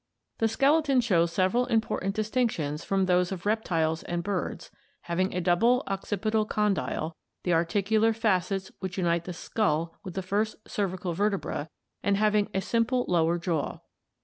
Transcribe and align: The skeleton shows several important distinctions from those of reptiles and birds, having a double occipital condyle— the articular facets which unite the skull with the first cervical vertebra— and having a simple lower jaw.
The 0.39 0.47
skeleton 0.47 0.99
shows 0.99 1.31
several 1.31 1.67
important 1.67 2.15
distinctions 2.15 2.83
from 2.83 3.05
those 3.05 3.31
of 3.31 3.45
reptiles 3.45 4.01
and 4.01 4.23
birds, 4.23 4.71
having 5.01 5.31
a 5.31 5.39
double 5.39 5.83
occipital 5.85 6.43
condyle— 6.43 7.15
the 7.43 7.53
articular 7.53 8.11
facets 8.11 8.71
which 8.79 8.97
unite 8.97 9.25
the 9.25 9.31
skull 9.33 9.95
with 10.03 10.15
the 10.15 10.23
first 10.23 10.55
cervical 10.65 11.13
vertebra— 11.13 11.69
and 12.03 12.17
having 12.17 12.49
a 12.51 12.61
simple 12.61 13.05
lower 13.07 13.37
jaw. 13.37 13.77